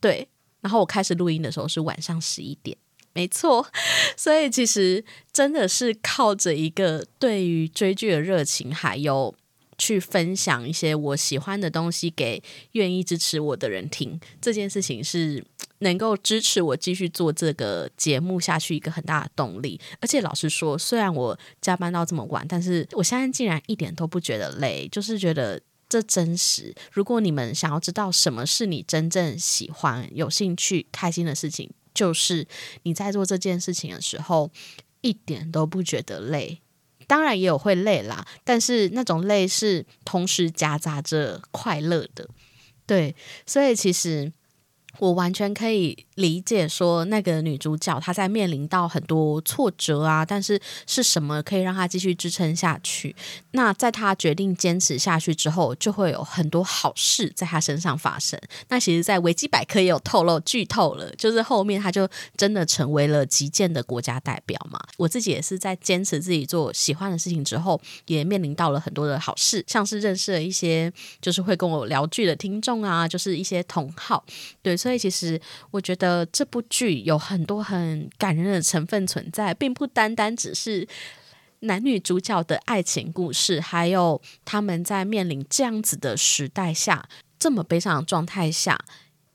[0.00, 0.28] 对。
[0.68, 2.76] 然后我开始录音的时候是晚上十一点，
[3.14, 3.66] 没错，
[4.18, 5.02] 所以其实
[5.32, 9.34] 真的是靠着一个对于追剧的热情，还有
[9.78, 15.42] 去分享一些我喜欢的东西给愿意支持我的人听，这件事情是
[15.78, 19.80] 能够支持我继续做这个节目下去一个很大的动力。
[20.02, 25.58] 而且老实说，虽然我加班到这么晚，但是我现在竟然一点都不觉得累，就是觉得。
[25.88, 26.74] 这真实。
[26.92, 32.46] 如果你们想要知道什么是你真正喜欢、有兴趣、开心的事情，就是
[32.82, 34.50] 你在做这件事情的时候
[35.00, 36.60] 一点都不觉得累。
[37.06, 42.28] 当然也有会累啦，但是那种累是同时夹杂着快乐的。
[42.86, 43.14] 对，
[43.46, 44.32] 所以其实。
[45.00, 53.14] 我完全可以理解，说那个女主角她在面临到很多挫折啊，但是是什么可以让她继续支撑下去？
[53.52, 58.38] 那在她决定坚持下去之后，就会有很多好事在她身上发生。
[58.68, 64.80] 那其实，在维基百科也有透露剧透了，就是后面她就真的成为了击剑的国家代表嘛。
[64.96, 74.24] 我自己也是在坚持自己做喜欢的事情之后，也面临到了很多的好事，像是认识了一些就是会跟我聊剧的听众啊，就是一些同好，
[74.60, 74.76] 对。
[74.76, 80.86] 所以其实我觉得这部剧有很多很感人的成分存在，并不单单只是
[81.60, 88.78] 男女主角的爱情故事，还有他们在面临这样子的时代下，这么悲伤的状态下。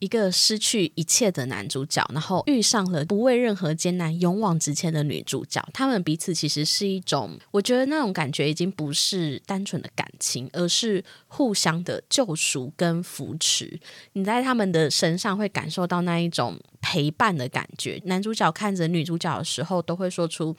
[0.03, 13.79] 一个失去一切的男主角，然后遇上了不畏任何艰难勇往直前的女主角，他们彼此其实是一种，我觉得那种感觉已经不是单纯的感情，而是互相的救赎跟扶持。
[14.11, 18.01] 你在他们的身上会感受到那一种陪伴的感觉。
[18.03, 20.53] 男主角看着女主角的时候，都会说出。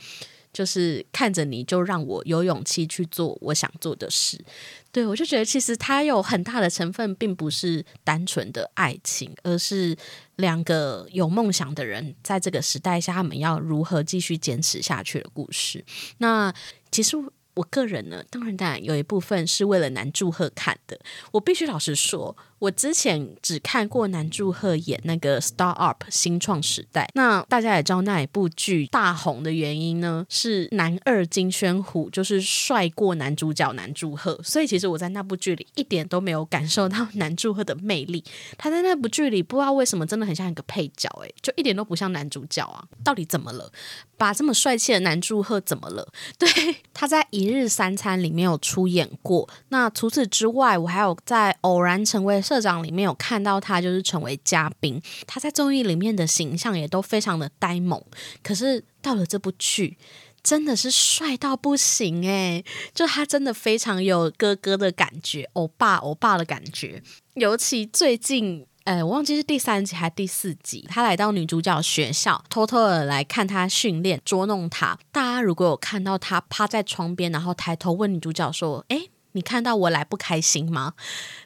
[0.54, 4.42] 就是看着你就让我有勇气去做我想做的事，
[4.90, 9.94] 对我就觉得其实它有很大的成分，并不是单纯的爱情，而是
[10.36, 15.84] 两个有梦想的人在这个时代下，他们要如何继续坚持下去的故事。
[16.18, 16.54] 那
[16.90, 17.18] 其实。
[17.56, 20.98] 我个人呢，当然当然有一部分是为了男祝贺看的。
[21.30, 27.02] 我必须老实说，我之前只看过男祝贺演那个《Star Up 新创时代》。
[27.14, 34.40] 那大家也知道，那一部剧大红的原因呢，是男二金宣虎就是帅过男主角男祝贺。
[34.42, 38.24] 所以其实我在那部剧里一点都没有感受到男祝贺的魅力。
[38.56, 42.82] 他在那部剧里不知道为什么真的很像一个配角，诶，就一点都不像男主角啊！
[43.04, 43.70] 到底怎么了？
[44.16, 46.08] 把这么帅气的男祝贺怎么了？
[46.38, 46.48] 对，
[46.94, 49.46] 他在一日三餐里面有出演过。
[49.68, 55.02] 那除此之外，我还有在偶然成为社长里面有看到他，就是成为嘉宾。
[55.26, 58.00] 他在综艺里面的形象也都非常的呆萌。
[58.44, 59.98] 可是到了这部剧，
[60.42, 62.64] 真的是帅到不行诶，
[62.94, 67.02] 就他真的非常有哥哥的感觉，欧巴欧巴的感觉。
[67.34, 68.66] 尤其最近。
[68.84, 74.98] 呃，我忘记是第三集还是第四集，他来到女主角学校，偷偷的来看她训练，捉弄她。
[75.10, 80.92] 大家如果有看到他趴在窗边，然后抬头问女主角说：“哎，你看到我来不开心吗？”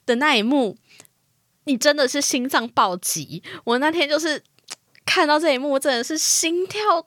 [0.04, 0.76] 的那一幕，
[1.68, 3.42] 你真的是心脏暴击。
[3.62, 4.42] 我那天就是
[5.04, 7.06] 看到这一幕，真的是心跳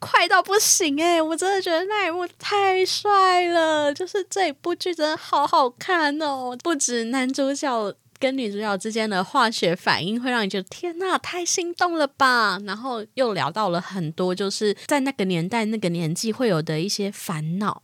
[0.00, 1.20] 快到不行哎！
[1.20, 7.94] 我真的觉得那一幕太帅了，就是这一部剧真的好好看哦，不止男主角。
[8.20, 12.58] 跟女主角之间的化学反应会让你觉得天呐，太心动了吧！
[12.66, 17.80] 然后又聊到了很多，就是在那个年代、那个年纪会有的一些烦恼。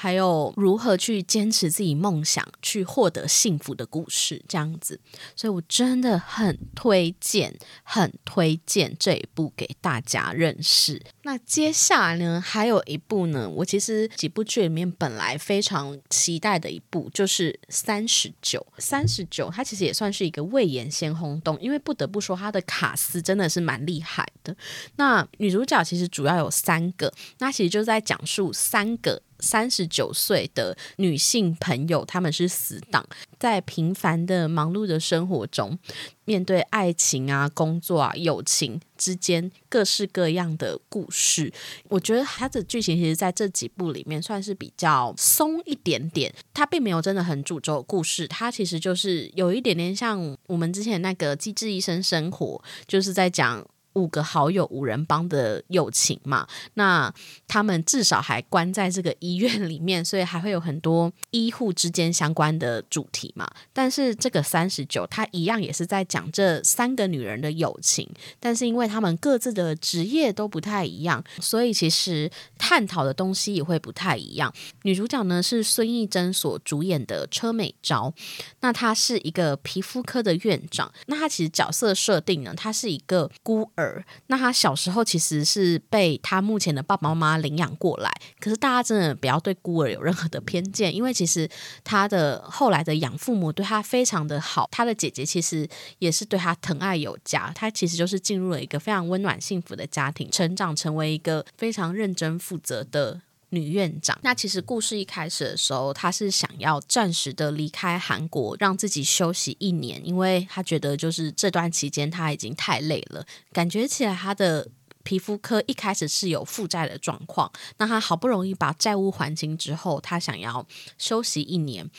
[0.00, 5.00] 还有如何去坚持自己梦想，去获得幸福的故事，这样子，
[5.34, 11.02] 所以我真的很推荐，很推荐这一部给大家认识。
[11.22, 18.64] 那接下来呢，还有一部呢，我其实几部剧里面本来非常期待的一部，就是《三十九》。
[18.80, 24.56] 三十九，它其实也算是一个未演先轰动，因为不得不说，它的卡斯真的是蛮厉害的。
[24.96, 29.20] 那女主角其实主要有三个，那其实就在讲述三个。
[29.40, 33.06] 三十九岁的女性朋友，他们是死党，
[33.38, 35.78] 在平凡的忙碌的生活中，
[36.24, 41.52] 面对爱情啊、工作啊、友情之间各式各样的故事。
[41.88, 53.66] 我觉得它的剧情其实在这几部里面算是比较松一点点，它并没有真的很主轴故事，它其实就是有一点点像我们之前那个《机智医生生活》，就是在讲。
[53.98, 57.12] 五个好友五人帮的友情嘛，那
[57.46, 63.50] 他们至少还关在这个医院里面，所以还会有很多医护之间相关的主题嘛。
[63.72, 68.08] 但是这个三十九，他一样也是在讲这三个女人的友情，
[68.38, 74.52] 但是因为他们各自的职业都不太一样，所以其实探讨的东西也会不太一样。
[74.82, 78.12] 女主角呢是孙艺珍所主演的车美昭，
[78.60, 83.87] 那她是一个皮肤科的院长，那她其实角色设定呢，她是一个孤儿，
[84.28, 88.10] 那他小时候其实是被他目前的爸爸妈妈领养过来，
[88.40, 91.48] 可是大家真的不要对孤儿有任何的偏见，因为其实
[91.84, 95.68] 他的后来的养父母对他非常的好，他的姐姐其实
[95.98, 103.22] 也是对他疼爱有加，他其实就是进入了一个非常温暖幸福的家庭，成长成为一个非常认真负责的。
[103.50, 114.68] 女院长，那其实故事一开始的时候，她是想要暂时的离开韩国，让自己休息一年，因为她觉得就是这段期间她已经太累了，感觉起来她的
[115.02, 120.66] 皮肤科一开始是有负债的状况，那她好不容易把债务还清之后，她想要
[120.98, 121.90] 休息一年。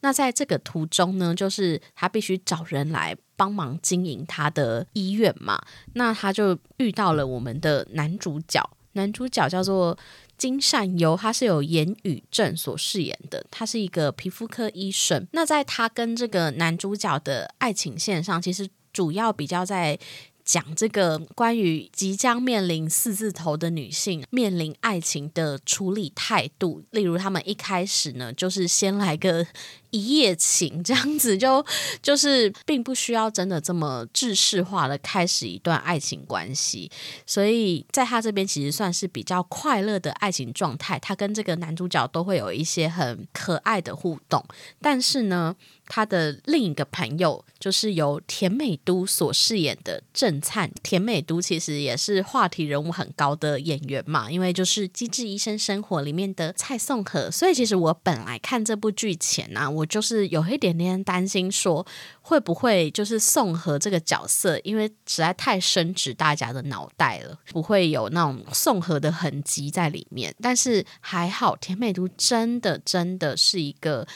[0.00, 9.96] 那在这个途中呢，就是她必须找人来帮忙经营她的医院嘛，那她就遇到了我们的男主角，男主角叫做。
[10.38, 15.26] 金善优，他是有言语症所饰演的，他是一个皮肤科医生。
[15.32, 19.98] 那在他跟这个男主角的爱情线上，其实主要比较在
[20.44, 26.82] 讲这个关于即将面临四字头的女性面临爱情的处理态度。
[26.92, 29.46] 例如，他们一开始呢，就是先来个。
[29.90, 31.64] 一夜情这样子就
[32.02, 36.90] 就是并不需要真的这么制式化的开始一段爱情关系，
[37.26, 40.98] 所以在他这边其实算是比较快乐的爱情状态。
[40.98, 44.44] 他跟这个男主角都会有一些很可爱的互动，
[44.80, 50.70] 但是呢，他的另一个朋友就是由田美都所饰演的郑灿。
[50.82, 59.70] 田美都其实也是话题人物很高的演员嘛，因为就是《机智医生生活》里面的蔡颂和，所以其实我本来看这部剧前呢。
[59.78, 61.86] 我就是有一点点担心，说
[62.20, 70.34] 会不会就是宋和这个角色，因为实在太深植大家的脑袋了，不会有那种宋和的痕迹在里面。
[70.42, 74.06] 但是还好，甜美都真的真的是一个。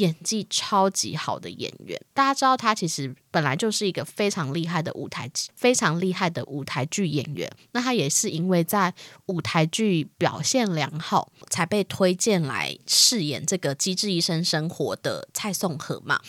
[0.00, 7.50] 演技超级好的演员，大家知道他其实本来就是一个非常厉害的舞台剧非常厉害的舞台剧演员。
[7.72, 8.92] 那他也是因为在
[9.26, 16.20] 舞台剧表现良好，才被推荐来饰演这个《机智医生生活》的蔡颂和嘛。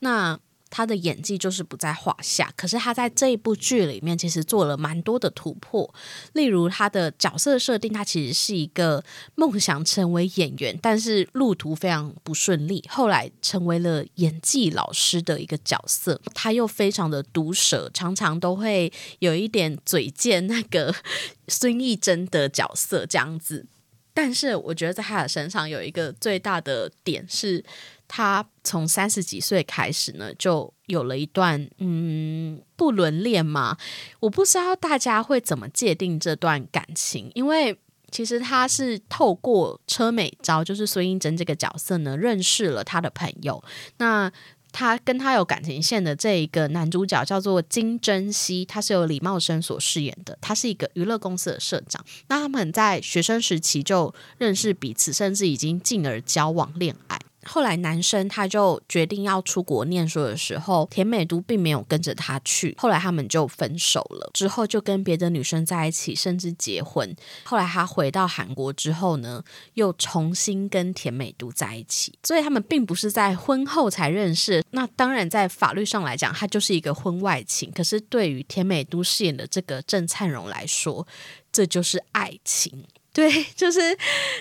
[0.00, 0.38] 那
[0.76, 5.94] 他的演技就是不在话下，可是他在这一部剧里面其实做了蛮多的突破，
[6.32, 9.04] 例如他的角色设定，他其实是一个
[9.36, 16.20] 梦想成为演员，但是路途非常不顺利，后来成为了演技老师的一个角色。
[16.34, 20.92] 他又非常的毒舌，常常都会有一点嘴贱那个
[21.46, 23.66] 孙艺珍的角色这样子。
[24.12, 27.64] 但是我觉得在他的身上有一个最大的点是。
[28.06, 33.76] 他从三十几岁开始呢，就有了一段嗯不伦恋嘛。
[34.20, 37.78] 我不知道大家会怎么界定这段感情，因为
[38.10, 43.62] 其实他是透过车美昭，就是孙英珍这个角色呢，认识了他的朋友。
[43.98, 44.30] 那
[44.70, 52.04] 他跟他有感情线的这一个男主角叫做金珍熙，他是由李茂生所饰演的，他是一个娱乐公司的社长。
[52.26, 57.18] 那他们在学生时期就认识彼此，甚至已经进而交往恋爱。
[57.46, 62.74] 后来男生他就决定要出国念书的时候，田美都并没有跟着他去。
[62.78, 67.14] 后来他们就分手了，之后就跟别的女生在一起，甚至结婚。
[67.44, 69.42] 后来他回到韩国之后呢，
[69.74, 72.18] 又重新跟田美都在一起。
[72.22, 74.62] 所以他们并不是在婚后才认识。
[74.70, 77.70] 那当然，在法律上来讲，他就是一个婚外情。
[77.72, 81.06] 可是对于田美都饰演的这个郑灿荣来说，
[81.52, 82.84] 这就是爱情。
[83.12, 83.96] 对，就是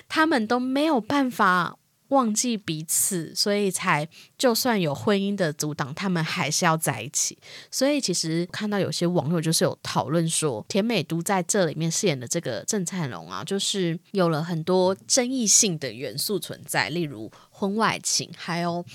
[0.09, 1.77] 他们都没有办法。
[2.13, 4.07] 忘记彼此，所以才
[4.37, 7.37] 就算有婚姻的阻挡，他们还是要在一起。
[7.69, 18.85] 所以其实看到有些网友就是有讨论说，田美都在这里面饰演的这个郑灿荣啊，就是有了很多争议性的元素存在，例如婚外情，还有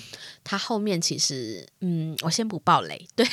[0.43, 3.07] 他后面其实，嗯，我先不爆雷。
[3.15, 3.25] 对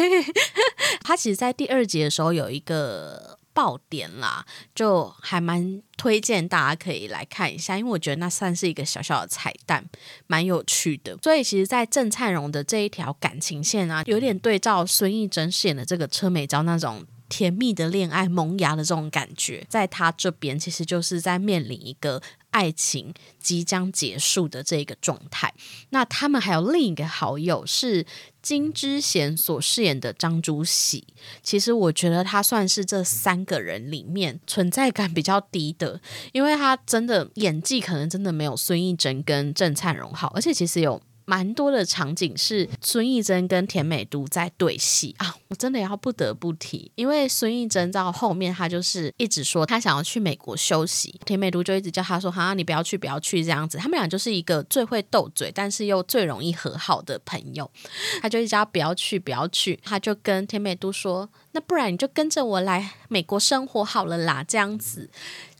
[1.02, 3.35] 他其实，在第二集的时候有一个。
[3.56, 4.44] 爆点啦，
[4.74, 9.82] 就还蛮推荐大家可以来看一下，因为我觉得那算是一个小小的彩蛋，
[10.26, 11.16] 蛮有趣的。
[11.22, 25.54] 所以其实，在郑灿荣的这一条感情线啊，有点对照孙艺珍饰演的这个车美昭那种甜蜜的恋爱萌芽的这种感觉，在他这边其实就是在面临一个爱情即将结束的这个状态。
[25.88, 28.04] 那他们还有另一个好友是
[28.46, 31.04] 金之贤所饰演的张朱喜，
[31.42, 41.02] 其实我觉得他算是这三个人里面存在感比较低的，因为他真的演技可能真的没有孙艺珍跟郑灿荣好，而且其实有。
[41.26, 57.68] 蛮多的场景是孙艺珍跟田美都在对戏啊，我真的要不得不提，因为孙艺珍到后面她就是一直说她想要去美国休息，田美都就一直叫她说哈你不要去不要去这样子，他们俩就是一个最会斗嘴，但是又最容易和好的朋友，
[58.22, 65.10] 他就一直叫不要去不要去，他就跟田美都说那不然你就跟着我来美国生活好了啦，这样子。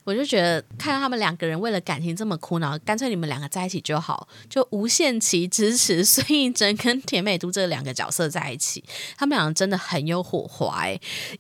[0.07, 8.85] 我就觉得看到他们两个人为了感情这么苦恼，干脆你们两个在一起就好，就无限期支持孙艺珍跟田美都这两个角色在一起。
[9.17, 10.85] 他们两个真的很有火花，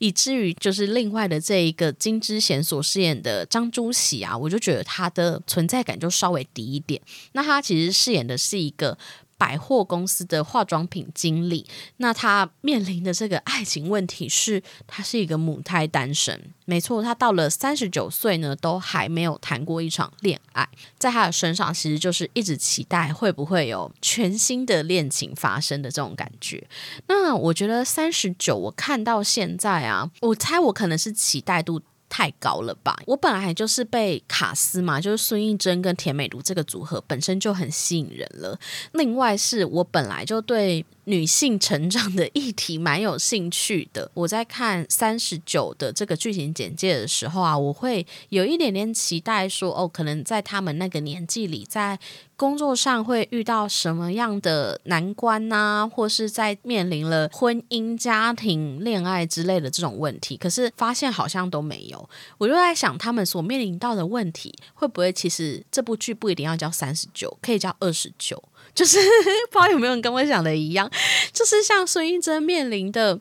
[0.00, 7.00] 以至于就是另外的这一个金之贤所饰演的张朱喜啊，我就觉得他的存在感就稍微低一点。
[7.32, 8.98] 那他其实饰演的是一个。
[9.38, 11.66] 百货公司的化妆品经理，
[11.98, 16.52] 那他面临的这个爱情问题是，他是一个母胎单身。
[16.64, 20.68] 没错，他到了三十九岁呢，都还没有谈过一场恋爱。
[20.98, 26.66] 在他的身上，其实就是一直期待会不会有全新的恋情发生的这种感觉。
[27.06, 31.80] 那我觉得三十九，我看到现在啊，我猜我可能是期待度。
[32.16, 32.98] 太高了吧！
[33.06, 38.58] 我本来就是被卡斯嘛，就是孙艺珍跟田美如这个组合本身就很吸引人了。
[38.92, 40.86] 另外是我本来就对。
[41.08, 44.10] 女性成长的议题蛮有兴趣的。
[44.12, 51.98] 我在看三十九的这个剧情简介的时候啊，我会有一点点期待，说哦，可能在他们那个年纪里，在
[52.36, 60.36] 工作上会遇到什么样的难关呐，或是在面临了婚姻、家庭、恋爱之类的这种问题。
[60.36, 62.10] 可是发现好像都没有。
[62.36, 68.42] 我就在想，他们所面临到的问题，会不会其实这部剧不一定要叫三十九，可以叫二十九？
[68.76, 68.98] 就是
[69.50, 70.88] 不知道有没有人跟我想的一样，
[71.32, 73.18] 就是像孙艺珍面临的，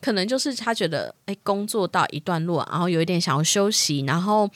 [0.00, 4.50] 可能就是他觉得，哎，工作到一段落，然后有一点想要休息，然后。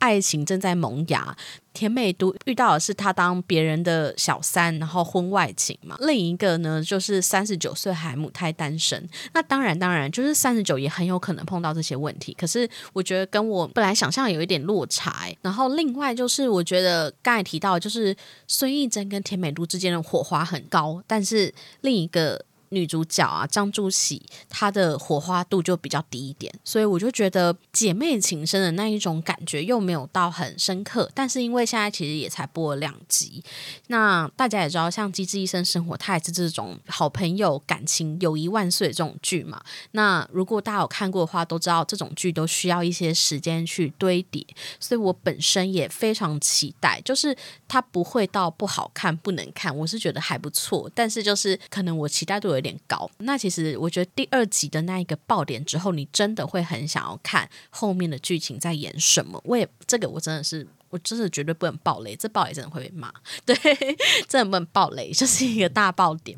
[0.00, 1.36] 爱情正在萌芽，
[1.72, 5.94] 甜美都遇到的是他当别人的小三，然后婚外情嘛。
[6.00, 9.08] 另一个呢，就是三十九岁还母胎单身。
[9.34, 12.34] 那当然，当然就是三十九也很有可能碰到这些问题。
[12.34, 15.28] 可是我觉得跟我本来想象有一点落差。
[15.42, 18.16] 然后另外就是，我觉得刚才提到，就是
[18.48, 22.44] 孙艺珍跟甜美都之间的火花很高，但是另一个。
[22.70, 31.10] 女主角啊，张祝喜，她的火花度就比较低一点，所以我就觉得姐妹情深的那一种感觉又没有到很深刻。
[31.14, 33.42] 但是因为现在其实也才播了两集，
[33.88, 39.60] 那大家也知道，像《机智医生生活》，它也是这种好朋友感情、友谊万岁这种剧嘛。
[39.92, 44.46] 那如果大家有看过的话，都知道这种剧都需要一些时间去堆叠，
[44.78, 50.88] 所以我本身也非常期待，就是它不会到不好看、不能看，我是觉得还不错。
[50.94, 52.62] 但是就是可能我期待度有。
[52.62, 59.40] 点高，那其实我觉得第二集的那一个爆点之后，你真的会很想要看后面的剧情在演什么。
[59.46, 60.66] 我也这个我真的是。
[60.90, 63.12] 我真的绝对不能爆雷，这爆雷真的会被骂。
[63.46, 63.56] 对，
[64.28, 66.36] 真的不能爆雷，就是一个大爆点，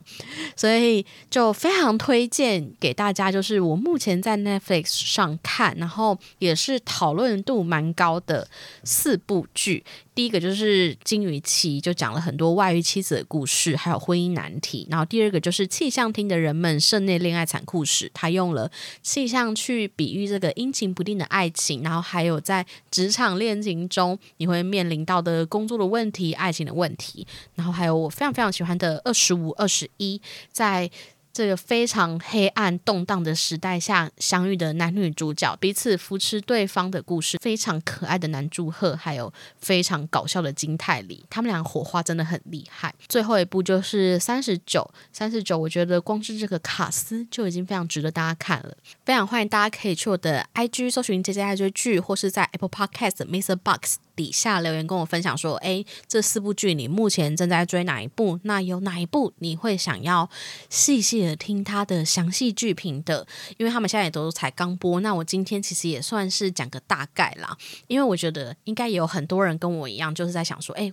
[0.54, 3.32] 所以就非常推荐给大家。
[3.32, 8.46] 就是我目前在 Netflix 上看，然后也是讨论度蛮高的
[8.84, 9.84] 四部剧。
[10.14, 14.86] 第一个就是《金鱼期》，就讲了很多外遇妻子的故事，还有婚姻难题。
[14.90, 24.18] 然后第二个就是《气象厅的人们》室内恋爱残酷史，他用了气象去比喻这个阴晴不定的爱情，然后还有在职场恋情中。
[24.42, 27.24] 你会面临到的工作的问题、爱情的问题，
[27.54, 30.20] 然后还有我非常非常喜欢的二十五、二十一，
[30.50, 30.90] 在。
[31.34, 42.94] 这个非常黑暗动荡的时代下相遇的男女主角彼此扶持对方的故事，非常可爱的男祝贺，还有非常搞笑的金泰梨，他们俩火花真的很厉害。
[43.08, 48.76] 最后一部就是三十九，三十九，我觉得光是这个卡斯就已经非常值得大家看了。
[49.06, 53.96] 非常欢迎大家可以去我的 IG 搜寻 J J 爱追剧，或是在 Apple Podcast Mister Box。
[54.16, 58.38] 底下留言跟我分享说，哎，这四部剧你目前正在追哪一部？
[58.44, 60.28] 那有哪一部你会想要
[60.70, 63.26] 细细的听他的详细剧评的？
[63.58, 67.56] 因为他们现在也都才刚播，那我今天其实也算是讲个大概啦。
[67.86, 70.92] 因为我觉得应该也有很多人跟我一样，就是在想说，哎。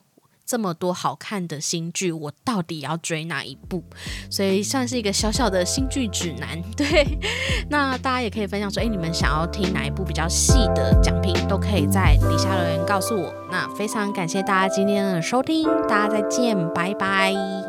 [0.49, 3.83] 这么多好看的新剧，我到底要追哪一部？
[4.31, 6.59] 所以算是一个小小的新剧指南。
[6.75, 7.05] 对，
[7.69, 13.31] 那大家也可以分享说，哎，你们想要听哪一部比较细的奖品，都可以在底下留言告诉我。
[13.51, 17.68] 那非常感谢大家今天的收听，大家再见，拜拜。